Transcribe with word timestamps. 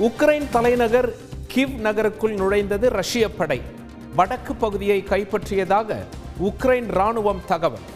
Ukraine 0.00 0.48
தலைநகர் 0.48 1.14
give 1.46 1.80
நகருக்குள் 1.80 2.34
நுழைந்தது 2.34 2.88
ரஷ்ய 2.88 3.30
படை. 3.30 3.62
வடக்கு 4.16 4.54
பகுதியை 4.54 5.04
கைப்பற்றியதாக 5.08 5.96
உக்ரைன் 6.42 6.88
ராணுவம் 6.98 7.44
தகவல். 7.44 7.86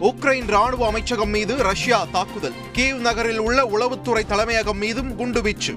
உக்ரைன் 0.00 0.46
ராணுவ 0.46 0.86
அமைச்சகம் 0.86 1.28
மீது 1.28 1.62
ரஷ்யா 1.62 2.06
தாக்குதல். 2.12 2.58
கீவ் 2.72 2.98
நகரில் 2.98 3.38
உள்ள 3.38 3.62
உளவுத்துறை 3.64 4.26
தலைமையகம் 4.26 4.78
மீதும் 4.78 5.18
குண்டுவீச்சு 5.18 5.76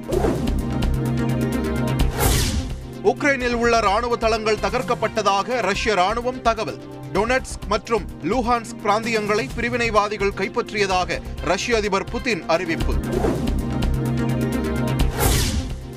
உக்ரைனில் 3.04 3.54
உள்ள 3.54 3.80
ராணுவ 3.80 4.16
தளங்கள் 4.16 4.64
தகர்க்கப்பட்டதாக 4.64 5.62
ரஷ்ய 5.62 5.94
ராணுவம் 5.94 6.42
தகவல். 6.42 6.96
டொனட்ஸ்க் 7.14 7.68
மற்றும் 7.68 8.06
லூஹான்ஸ்க் 8.24 8.82
பிராந்தியங்களை 8.84 9.50
பிரிவினைவாதிகள் 9.56 10.34
கைப்பற்றியதாக 10.38 11.22
ரஷ்ய 11.42 11.78
அதிபர் 11.78 12.08
புதின் 12.12 12.46
அறிவிப்பு. 12.46 12.94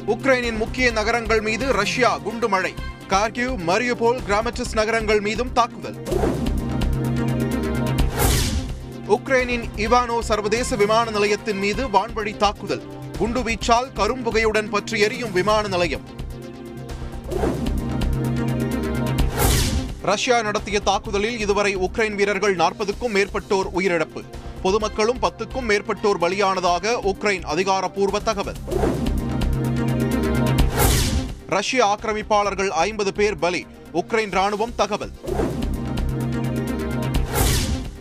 உக்ரைனின் 0.06 0.56
முக்கிய 0.56 0.90
நகரங்கள் 0.90 1.40
மீது 1.40 1.72
ரஷ்யா 1.72 2.18
குண்டுமழை. 2.18 2.74
கார்கிவ் 3.08 3.56
மரியுபோல் 3.66 4.18
கிராமச்சஸ் 4.28 4.72
நகரங்கள் 4.72 5.20
மீதும் 5.20 5.52
தாக்குதல். 5.52 5.98
உக்ரைனின் 9.08 9.64
இவானோ 9.76 10.20
சர்வதேச 10.20 10.76
விமான 10.76 11.10
நிலையத்தின் 11.10 11.58
மீது 11.58 11.88
வான்வழி 11.88 12.36
தாக்குதல். 12.36 12.82
குண்டுவீச்சால் 13.18 13.92
கரும்புகையுடன் 13.94 14.70
பற்றி 14.70 15.00
எரியும் 15.00 15.32
விமான 15.32 15.68
நிலையம். 15.68 16.18
ரஷ்யா 20.02 20.42
நடத்திய 20.42 20.80
தாக்குதலில் 20.80 21.38
இதுவரை 21.38 21.76
உக்ரைன் 21.76 22.14
வீரர்கள் 22.14 22.54
நாற்பதுக்கும் 22.54 23.14
மேற்பட்டோர் 23.14 23.66
உயிரிழப்பு. 23.74 24.22
பொதுமக்களும் 24.62 25.18
பத்துக்கும் 25.22 25.68
மேற்பட்டோர் 25.68 26.18
பலியானதாக 26.20 26.94
உக்ரைன் 27.02 27.42
அதிகாரப்பூர்வ 27.42 28.18
தகவல். 28.18 28.56
ரஷ்ய 31.46 31.84
ஆக்கிரமிப்பாளர்கள் 31.86 32.68
ஐம்பது 32.68 33.12
பேர் 33.12 33.38
பலி 33.38 33.66
உக்ரைன் 33.92 34.30
ராணுவம் 34.30 34.74
தகவல். 34.76 35.10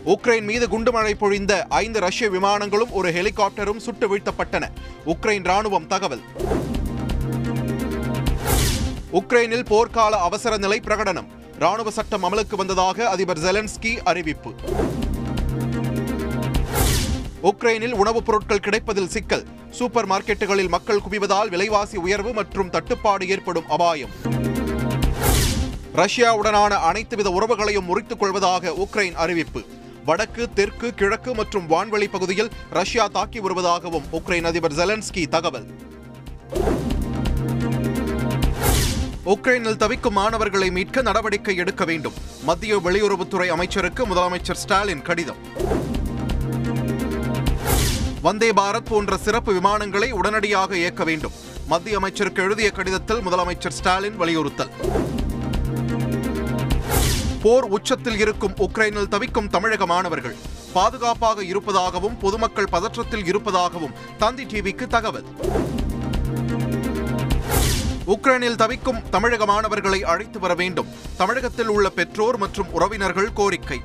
உக்ரைன் 0.06 0.42
மீது 0.42 0.68
குண்டுமழை 0.68 1.14
பொழிந்த 1.20 1.64
ஐந்து 1.68 2.00
ரஷ்ய 2.00 2.28
விமானங்களும் 2.28 2.90
ஒரு 2.90 3.12
ஹெலிகாப்டரும் 3.12 3.76
சுட்டு 3.76 4.16
வீழ்த்தப்பட்டன. 4.16 4.70
உக்ரைன் 5.06 5.42
ராணுவம் 5.42 5.86
தகவல். 5.86 6.22
உக்ரைனில் 9.12 9.68
போர்க்கால 9.70 10.10
அவசர 10.10 10.56
நிலை 10.56 10.80
பிரகடனம். 10.84 11.38
ராணுவ 11.60 11.90
சட்டம் 11.90 12.24
அமலுக்கு 12.24 12.56
வந்ததாக 12.56 13.08
அதிபர் 13.08 13.38
ஜெலன்ஸ்கி 13.38 13.96
அறிவிப்பு. 14.04 14.52
உக்ரைனில் 17.42 17.92
உணவுப் 17.92 18.26
பொருட்கள் 18.26 18.60
கிடைப்பதில் 18.60 19.08
சிக்கல். 19.08 19.46
சூப்பர் 19.70 20.08
மார்க்கெட்டுகளில் 20.08 20.68
மக்கள் 20.68 21.00
குவிவதால் 21.10 21.48
விலைவாசி 21.48 21.96
உயர்வு 21.96 22.32
மற்றும் 22.32 22.70
தட்டுப்பாடு 22.70 23.28
ஏற்படும் 23.28 23.68
அபாயம். 23.68 24.10
ரஷ்யாவுடனான 25.94 26.70
அனைத்து 26.70 27.16
வித 27.16 27.30
உறவுகளையும் 27.30 27.84
முறித்துக் 27.84 28.18
கொள்வதாக 28.18 28.70
உக்ரைன் 28.70 29.14
அறிவிப்பு. 29.14 29.62
வடக்கு 30.04 30.52
தெற்கு 30.52 30.94
கிழக்கு 30.94 31.34
மற்றும் 31.34 31.68
வான்வெளி 31.68 32.08
பகுதியில் 32.10 32.50
ரஷ்யா 32.70 33.06
தாக்கி 33.06 33.40
வருவதாகவும் 33.40 34.04
உக்ரைன் 34.12 34.44
அதிபர் 34.44 34.72
ஜெலன்ஸ்கி 34.72 35.28
தகவல். 35.28 35.66
உக்ரைனில் 39.30 39.76
தவிக்கும் 39.76 40.12
மாணவர்களை 40.12 40.70
மீட்க 40.70 41.02
நடவடிக்கை 41.02 41.56
எடுக்க 41.56 41.84
வேண்டும். 41.84 42.12
மத்திய 42.42 42.78
வெளியுறவுத்துறை 42.78 43.46
அமைச்சருக்கு 43.46 44.06
முதலமைச்சர் 44.06 44.60
ஸ்டாலின் 44.62 45.02
கடிதம். 45.02 45.36
வந்தே 48.22 48.52
பாரத் 48.52 48.88
போன்ற 48.88 49.16
சிறப்பு 49.16 49.52
விமானங்களை 49.52 50.10
உடனடியாக 50.10 50.76
இயக்க 50.76 51.04
வேண்டும். 51.04 51.32
மத்திய 51.66 51.96
அமைச்சருக்கு 51.96 52.42
எழுதிய 52.42 52.70
கடிதத்தில் 52.70 53.26
முதலமைச்சர் 53.26 53.76
ஸ்டாலின் 53.78 54.16
வலியுறுத்தல். 54.16 54.70
போர் 57.42 57.64
உச்சத்தில் 57.64 58.18
இருக்கும் 58.18 58.54
உக்ரைனில் 58.56 59.08
தவிக்கும் 59.08 59.48
தமிழக 59.48 59.86
மாணவர்கள். 59.86 60.36
பாதுகாப்பாக 60.72 61.44
இருப்பதாகவும் 61.44 62.18
பொதுமக்கள் 62.18 62.72
பதற்றத்தில் 62.72 63.26
இருப்பதாகவும் 63.26 63.92
தந்தி 64.18 64.44
டிவிக்கு 64.44 64.86
தகவல். 64.86 65.24
உக்ரைனில் 68.10 68.54
தவிக்கும் 68.54 69.10
தமிழக 69.10 69.46
மாணவர்களை 69.46 70.04
அழைத்து 70.04 70.38
வர 70.38 70.54
வேண்டும். 70.54 70.86
தமிழகத்தில் 71.16 71.68
உள்ள 71.68 71.88
பெற்றோர் 71.88 72.36
மற்றும் 72.36 72.72
உறவினர்கள் 72.72 73.32
கோரிக்கை. 73.32 73.80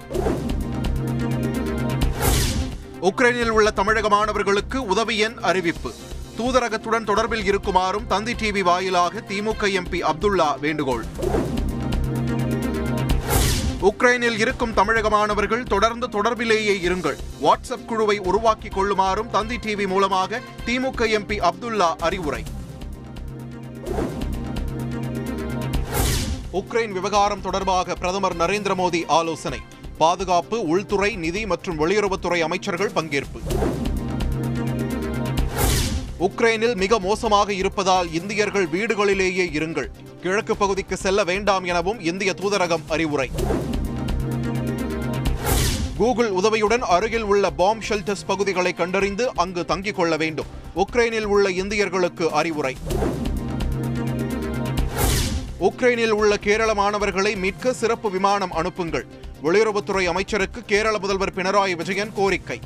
உக்ரைனில் 3.01 3.47
உள்ள 3.47 3.71
தமிழக 3.71 4.09
மாணவர்களுக்கு 4.09 4.85
உதவி 4.85 5.17
எண் 5.17 5.37
அறிவிப்பு. 5.41 5.93
தூதரகத்துடன் 6.37 7.05
தொடர்பில் 7.05 7.45
இருக்குமாறும் 7.45 8.07
தந்தி 8.07 8.33
டிவி 8.33 8.59
வாயிலாக 8.59 9.23
திமுக 9.27 9.67
எம்பி 9.79 10.01
அப்துல்லா 10.01 10.59
வேண்டுகோள். 10.59 11.05
உக்ரைனில் 13.81 14.39
இருக்கும் 14.39 14.73
தமிழக 14.73 15.09
மாணவர்கள் 15.09 15.63
தொடர்ந்து 15.63 16.07
தொடர்பிலேயே 16.07 16.75
இருங்கள். 16.77 17.17
வாட்ஸ்அப் 17.41 17.85
குழுவை 17.85 18.17
உருவாக்கிக் 18.17 18.77
கொள்ளுமாறும் 18.77 19.29
தந்தி 19.29 19.55
டிவி 19.55 19.87
மூலமாக 19.87 20.41
திமுக 20.65 21.07
எம்பி 21.17 21.49
அப்துல்லா 21.49 21.95
அறிவுரை. 21.99 22.43
உக்ரைன் 26.55 26.91
விவகாரம் 26.91 27.41
தொடர்பாக 27.41 27.95
பிரதமர் 27.95 28.37
நரேந்திர 28.37 28.75
மோடி 28.75 29.03
ஆலோசனை. 29.07 29.59
பாதுகாப்பு 29.97 30.67
உள்துறை 30.67 31.15
நிதி 31.15 31.45
மற்றும் 31.45 31.79
வெளியுறவுத்துறை 31.79 32.39
அமைச்சர்கள் 32.39 32.91
பங்கேற்பு. 32.95 33.39
உக்ரைனில் 36.19 36.75
மிக 36.75 36.99
மோசமாக 36.99 37.53
இருப்பதால் 37.53 38.13
இந்தியர்கள் 38.13 38.67
வீடுகளிலேயே 38.67 39.45
இருங்கள். 39.51 39.87
கிழக்கு 40.21 40.57
பகுதிக்கு 40.57 40.97
செல்ல 40.97 41.23
வேண்டாம் 41.23 41.63
எனவும் 41.63 41.99
இந்திய 41.99 42.33
தூதரகம் 42.41 42.83
அறிவுரை. 42.87 43.29
கூகுள் 45.97 46.29
உதவியுடன் 46.29 46.81
அருகில் 46.81 47.23
உள்ள 47.23 47.49
பாம் 47.49 47.81
ஷெல்டர்ஸ் 47.89 48.25
பகுதிகளை 48.27 48.73
கண்டறிந்து 48.73 49.31
அங்கு 49.35 49.65
தங்கிக் 49.67 49.95
கொள்ள 49.95 50.17
வேண்டும். 50.17 50.45
உக்ரைனில் 50.75 51.23
உள்ள 51.23 51.49
இந்தியர்களுக்கு 51.49 52.29
அறிவுரை. 52.29 52.75
உக்ரைனில் 55.65 56.09
உள்ள 56.09 56.37
கேரள 56.37 56.73
மாணவர்களை 56.73 57.35
மீட்க 57.35 57.73
சிறப்பு 57.73 58.11
விமானம் 58.11 58.51
அனுப்புங்கள். 58.51 59.07
வெளியுறவுத்துறை 59.43 60.05
அமைச்சருக்கு 60.05 60.61
கேரள 60.65 60.99
முதல்வர் 60.99 61.33
பினராயி 61.33 61.75
விஜயன் 61.75 62.13
கோரிக்கை. 62.13 62.59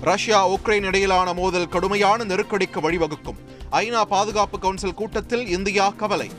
ரஷ்யா 0.00 0.48
உக்ரைன் 0.48 0.82
இடையிலான 0.82 1.32
மோதல் 1.32 1.68
கடுமையான 1.68 2.24
நெருக்கடிக்கு 2.24 2.80
வழிவகுக்கும். 2.80 3.38
ஐநா 3.72 4.02
பாதுகாப்பு 4.02 4.58
கவுன்சில் 4.58 4.94
கூட்டத்தில் 4.94 5.46
இந்தியா 5.46 5.88
கவலை. 5.88 6.30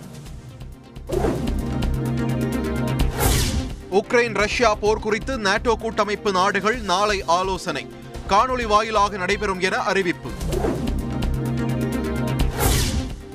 உக்ரைன் 3.91 4.33
ரஷ்யா 4.33 4.75
போர் 4.75 4.99
குறித்து 4.99 5.37
நாட்டோ 5.37 5.75
கூட்டமைப்பு 5.75 6.31
நாடுகள் 6.31 6.79
நாளை 6.79 7.23
ஆலோசனை. 7.25 7.87
காணொலி 8.29 8.67
வாயிலாக 8.67 9.17
நடைபெறும் 9.17 9.59
என 9.59 9.77
அறிவிப்பு. 9.77 10.29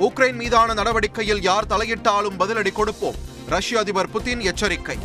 உக்ரைன் 0.01 0.33
மீதான 0.33 0.75
நடவடிக்கையில் 0.75 1.43
யார் 1.43 1.67
தலையிட்டாலும் 1.67 2.37
பதிலடி 2.39 2.73
கொடுப்போம். 2.73 3.15
ரஷ்ய 3.49 3.79
அதிபர் 3.79 4.09
புதின் 4.11 4.41
எச்சரிக்கை. 4.41 4.99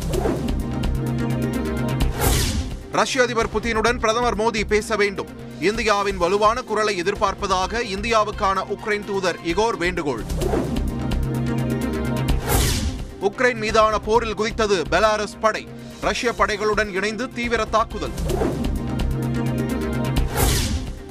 ரஷ்ய 2.92 3.22
அதிபர் 3.22 3.48
புதினுடன் 3.48 3.98
பிரதமர் 3.98 4.36
மோடி 4.36 4.64
பேச 4.64 4.96
வேண்டும். 4.96 5.26
இந்தியாவின் 5.60 6.16
வலுவான 6.16 6.62
குரலை 6.62 7.02
எதிர்பார்ப்பதாக 7.02 7.82
இந்தியாவுக்கான 7.82 8.64
உக்ரைன் 8.68 9.04
தூதர் 9.04 9.36
இகோர் 9.44 9.76
வேண்டுகோள். 9.76 10.24
உக்ரைன் 13.20 13.54
மீதான 13.54 13.98
போரில் 13.98 14.38
குதித்தது 14.38 14.82
பெலாரஸ் 14.90 15.40
படை. 15.40 15.68
ரஷ்ய 16.00 16.32
படைகளுடன் 16.38 16.92
இணைந்து 16.92 17.32
தீவிர 17.32 17.64
தாக்குதல். 17.64 18.12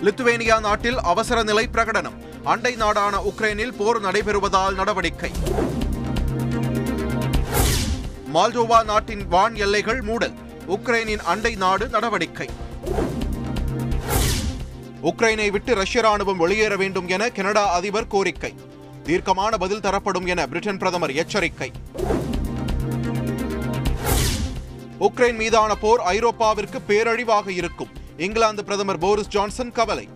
லித்துவேனியா 0.04 0.60
நாட்டில் 0.60 1.00
அவசர 1.00 1.44
நிலை 1.44 1.70
பிரகடனம். 1.74 2.25
அண்டை 2.46 2.76
நாடான 2.76 3.22
உக்ரைனில் 3.22 3.76
போர் 3.78 4.02
நடைபெறுவதால் 4.02 4.74
நடவடிக்கை. 4.74 5.32
மால்டோவா 8.34 8.84
நாட்டின் 8.84 9.28
வான் 9.28 9.56
எல்லைகள் 9.56 10.02
மூடல். 10.02 10.34
உக்ரைனின் 10.68 11.18
அண்டை 11.18 11.56
நாடு 11.56 11.88
நடவடிக்கை. 11.88 12.50
உக்ரைனை 15.04 15.52
விட்டு 15.52 15.76
ரஷ்ய 15.76 16.02
ராணுவம் 16.02 16.36
வெளியேற 16.36 16.76
வேண்டும் 16.76 17.08
என 17.08 17.30
கனடா 17.30 17.72
அதிபர் 17.72 18.08
கோரிக்கை. 18.08 18.54
தீர்க்கமான 19.04 19.58
பதில் 19.58 19.80
தரப்படும் 19.80 20.26
என 20.26 20.48
பிரிட்டன் 20.48 20.78
பிரதமர் 20.78 21.12
எச்சரிக்கை. 21.12 21.72
உக்ரைன் 25.00 25.36
மீதான 25.36 25.76
போர் 25.76 26.02
ஐரோப்பாவிற்கு 26.02 26.82
பேரழிவாக 26.82 27.52
இருக்கும். 27.52 27.90
இங்கிலாந்து 28.18 28.64
பிரதமர் 28.64 28.98
போரிஸ் 28.98 29.28
ஜான்சன் 29.28 29.72
கவலை. 29.72 30.10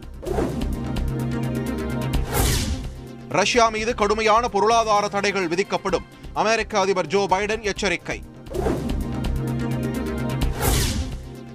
ரஷ்யா 3.29 3.69
மீது 3.69 3.95
கடுமையான 3.95 4.47
பொருளாதார 4.47 5.07
தடைகள் 5.07 5.47
விதிக்கப்படும். 5.47 6.05
அமெரிக்க 6.33 6.79
அதிபர் 6.79 7.07
ஜோ 7.07 7.25
பைடன் 7.29 7.61
எச்சரிக்கை. 7.61 8.23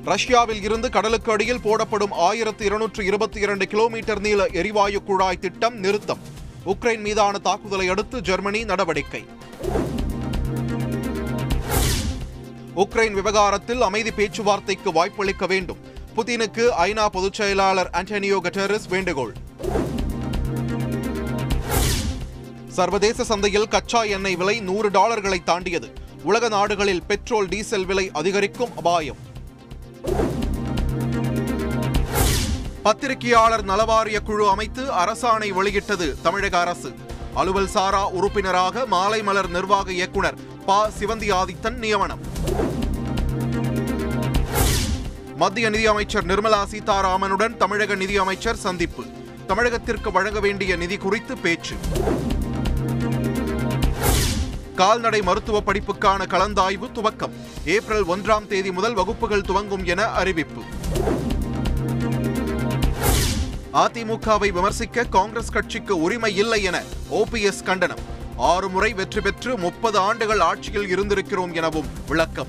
ரஷ்யாவில் 0.04 0.62
இருந்து 0.62 0.90
கடலுக்கு 0.90 1.32
அடியில் 1.32 1.60
போடப்படும் 1.60 2.12
ஆயிரத்து 2.12 2.64
இருநூற்று 2.64 3.04
இருபத்தி 3.04 3.40
இரண்டு 3.40 3.66
கிலோமீட்டர் 3.66 4.20
நீள 4.20 4.46
எரிவாயு 4.46 5.02
குழாய் 5.02 5.38
திட்டம் 5.38 5.76
நிறுத்தம். 5.76 6.18
உக்ரைன் 6.66 7.00
மீதான 7.00 7.38
தாக்குதலை 7.38 7.88
அடுத்து 7.88 8.20
ஜெர்மனி 8.20 8.64
நடவடிக்கை. 8.64 9.24
உக்ரைன் 12.76 13.12
விவகாரத்தில் 13.12 13.82
அமைதி 13.82 14.10
பேச்சுவார்த்தைக்கு 14.10 14.92
வாய்ப்பளிக்க 14.92 15.46
வேண்டும். 15.46 15.78
புதினுக்கு 16.16 16.68
ஐநா 16.78 17.06
பொதுச் 17.06 17.32
செயலாளர் 17.32 17.90
ஆண்டனியோ 17.92 18.38
கட்டரஸ் 18.42 18.88
வேண்டுகோள். 18.88 19.34
சர்வதேச 22.76 23.24
சந்தையில் 23.24 23.68
கச்சா 23.68 24.02
எண்ணெய் 24.02 24.36
விலை 24.36 24.60
நூறு 24.60 24.90
டாலர்களை 24.90 25.42
தாண்டியது. 25.42 25.88
உலக 26.22 26.48
நாடுகளில் 26.48 27.02
பெட்ரோல் 27.02 27.48
டீசல் 27.48 27.84
விலை 27.84 28.10
அதிகரிக்கும் 28.12 28.72
அபாயம். 28.76 29.18
பத்திரிகையாளர் 32.82 33.64
நலவாரிய 33.64 34.18
குழு 34.22 34.48
அமைத்து 34.48 34.82
அரசாணை 34.92 35.48
வெளியிட்டது 35.48 36.16
தமிழக 36.22 36.58
அரசு. 36.58 36.90
அலுவல் 37.34 37.68
சாரா 37.68 38.10
உறுப்பினராக 38.10 38.86
மாலை 38.86 39.22
மலர் 39.22 39.50
நிர்வாக 39.50 39.92
இயக்குனர் 39.92 40.38
ப. 40.66 40.90
சிவந்தி 41.00 41.30
ஆதித்தன் 41.40 41.78
நியமனம். 41.84 42.22
மத்திய 45.36 45.70
நிதியமைச்சர் 45.70 46.26
நிர்மலா 46.26 46.64
சீதாராமனுடன் 46.72 47.56
தமிழக 47.56 47.94
நிதியமைச்சர் 47.94 48.62
சந்திப்பு. 48.66 49.04
தமிழகத்திற்கு 49.48 50.12
வழங்க 50.12 50.40
வேண்டிய 50.40 50.76
நிதி 50.76 50.96
குறித்து 50.96 51.36
பேச்சு. 51.36 51.74
கால்நடை 54.74 55.22
மருத்துவ 55.22 55.60
படிப்புக்கான 55.60 56.26
கலந்தாய்வு 56.26 56.86
துவக்கம். 56.92 57.34
ஏப்ரல் 57.64 58.06
ஒன்றாம் 58.06 58.46
தேதி 58.46 58.72
முதல் 58.72 58.94
வகுப்புகள் 58.94 59.40
துவங்கும் 59.40 59.84
என 59.84 60.04
அறிவிப்பு. 60.04 60.62
அதிமுகவை 63.72 64.52
விமர்சிக்க 64.52 65.04
காங்கிரஸ் 65.04 65.50
கட்சிக்கு 65.50 66.00
உரிமை 66.00 66.36
இல்லை 66.36 66.62
என 66.62 66.82
ஓபிஎஸ் 67.10 67.62
கண்டனம். 67.62 67.98
ஆறு 68.36 68.68
முறை 68.68 68.92
வெற்றி 68.92 69.20
பெற்று 69.20 69.58
முப்பது 69.58 69.98
ஆண்டுகள் 69.98 70.40
ஆட்சியில் 70.40 70.98
இருந்திருக்கிறோம் 70.98 71.54
எனவும் 71.54 71.88
விளக்கம். 72.08 72.46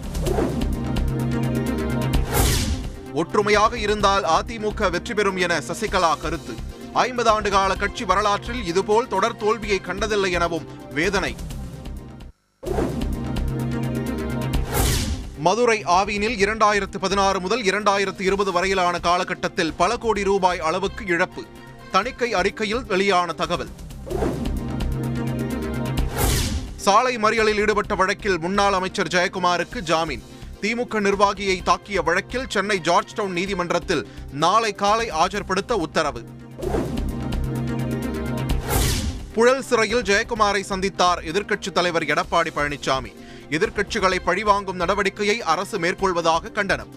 ஒற்றுமையாக 3.14 3.78
இருந்தால் 3.78 4.24
அதிமுக 4.24 4.90
வெற்றி 4.92 5.14
பெறும் 5.14 5.38
என 5.38 5.60
சசிகலா 5.60 6.20
கருத்து. 6.22 6.56
ஐம்பது 6.94 7.30
ஆண்டு 7.30 7.50
கால 7.50 7.76
கட்சி 7.76 8.04
வரலாற்றில் 8.04 8.66
இதுபோல் 8.66 9.08
தொடர் 9.08 9.38
தோல்வியை 9.38 9.80
கண்டதில்லை 9.80 10.32
எனவும் 10.32 10.68
வேதனை. 10.92 11.36
மதுரை 15.46 15.84
ஆவினில் 15.86 16.38
இரண்டாயிரத்து 16.44 16.98
பதினாறு 17.00 17.40
முதல் 17.40 17.64
இரண்டாயிரத்து 17.64 18.22
இருபது 18.22 18.52
வரையிலான 18.52 19.00
காலகட்டத்தில் 19.00 19.74
பல 19.74 19.98
கோடி 19.98 20.24
ரூபாய் 20.24 20.60
அளவுக்கு 20.60 21.06
இழப்பு. 21.06 21.44
தணிக்கை 21.92 22.34
அறிக்கையில் 22.34 22.86
வெளியான 22.86 23.34
தகவல். 23.34 23.70
சாலை 26.76 27.18
மறியலில் 27.18 27.60
ஈடுபட்ட 27.60 27.96
வழக்கில் 27.96 28.40
முன்னாள் 28.40 28.74
அமைச்சர் 28.74 29.08
ஜெயக்குமாருக்கு 29.08 29.80
ஜாமீன். 29.80 30.24
திமுக 30.62 31.02
நிர்வாகியை 31.08 31.58
தாக்கிய 31.66 32.04
வழக்கில் 32.04 32.50
சென்னை 32.50 32.80
ஜார்ஜ் 32.80 33.14
டவுன் 33.14 33.32
நீதிமன்றத்தில் 33.32 34.08
நாளை 34.32 34.74
காலை 34.74 35.12
ஆஜர்படுத்த 35.12 35.72
உத்தரவு. 35.72 36.24
புழல் 39.34 39.64
சிறையில் 39.64 40.02
ஜெயக்குமாரை 40.02 40.64
சந்தித்தார் 40.70 41.22
எதிர்க்கட்சித் 41.32 41.78
தலைவர் 41.78 42.04
எடப்பாடி 42.04 42.52
பழனிசாமி 42.56 43.12
எதிர்க்கட்சிகளை 43.50 44.20
பழிவாங்கும் 44.26 44.80
நடவடிக்கையை 44.80 45.38
அரசு 45.40 45.80
மேற்கொள்வதாக 45.80 46.52
கண்டனம். 46.52 46.94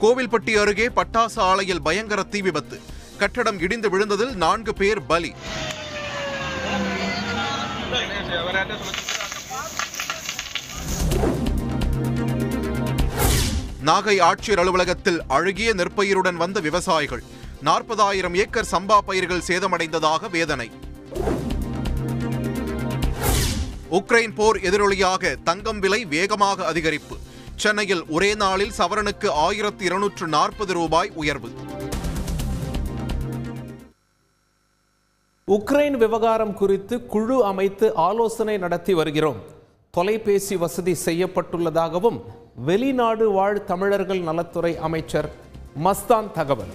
கோவில்பட்டி 0.00 0.54
அருகே 0.54 0.88
பட்டாசு 0.88 1.36
ஆலையில் 1.36 1.82
பயங்கர 1.82 2.22
தீ 2.22 2.40
விபத்து. 2.40 2.80
கட்டடம் 3.18 3.60
இடிந்து 3.60 3.88
விழுந்ததில் 3.90 4.34
நான்கு 4.34 4.74
பேர் 4.74 5.06
பலி. 5.06 5.34
நாகை 13.84 14.20
ஆட்சியர் 14.20 14.58
அலுவலகத்தில் 14.58 15.22
அழுகிய 15.28 15.74
நெற்பயிருடன் 15.74 16.34
வந்த 16.34 16.60
விவசாயிகள். 16.60 17.22
நாற்பதாயிரம் 17.60 18.34
ஏக்கர் 18.34 18.68
சம்பா 18.70 18.98
பயிர்கள் 18.98 19.42
சேதமடைந்ததாக 19.46 20.30
வேதனை. 20.30 20.70
உக்ரைன் 23.96 24.34
போர் 24.34 24.56
எதிரொலியாக 24.56 25.36
தங்கம் 25.44 25.78
விலை 25.78 26.04
வேகமாக 26.04 26.72
அதிகரிப்பு. 26.72 27.16
சென்னையில் 27.54 28.02
ஒரே 28.08 28.34
நாளில் 28.34 28.72
சவரனுக்கு 28.78 29.28
ஆயிரத்தி 29.28 29.84
இருநூற்று 29.84 30.26
நாற்பது 30.26 30.72
ரூபாய் 30.72 31.10
உயர்வு. 31.14 31.48
உக்ரைன் 35.48 35.96
விவகாரம் 35.96 36.54
குறித்து 36.54 37.06
குழு 37.06 37.44
அமைத்து 37.44 37.94
ஆலோசனை 37.94 38.58
நடத்தி 38.58 38.94
வருகிறோம். 38.94 39.40
தொலைபேசி 39.90 40.56
வசதி 40.56 40.96
செய்யப்பட்டுள்ளதாகவும் 41.04 42.20
வெளிநாடு 42.54 43.30
வாழ் 43.30 43.64
தமிழர்கள் 43.64 44.20
நலத்துறை 44.20 44.76
அமைச்சர் 44.76 45.30
மஸ்தான் 45.84 46.30
தகவல். 46.32 46.74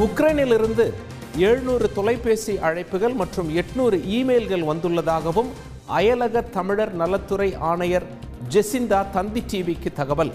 உக்ரைனிலிருந்து 0.00 0.84
எழுநூறு 1.36 1.92
தொலைபேசி 1.92 2.52
அழைப்புகள் 2.56 3.14
மற்றும் 3.14 3.48
எட்நூறு 3.60 3.96
இமெயில்கள் 4.18 4.64
வந்துள்ளதாகவும் 4.68 5.50
அயலக 5.96 6.42
தமிழர் 6.56 6.92
நலத்துறை 6.94 7.48
ஆணையர் 7.70 8.06
ஜெசிந்தா 8.54 9.00
தந்தி 9.10 9.42
டிவிக்கு 9.50 9.92
தகவல். 9.92 10.32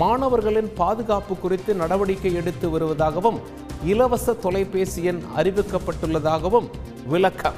மாணவர்களின் 0.00 0.70
பாதுகாப்பு 0.74 1.36
குறித்து 1.36 1.74
நடவடிக்கை 1.74 2.34
எடுத்து 2.34 2.68
வருவதாகவும் 2.68 3.38
இலவச 3.84 4.34
தொலைபேசி 4.34 5.02
எண் 5.04 5.22
அறிவிக்கப்பட்டுள்ளதாகவும் 5.36 6.68
விளக்கம். 7.06 7.54